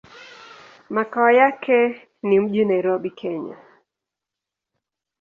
[0.89, 3.57] Makao yake ni mjini Nairobi, Kenya.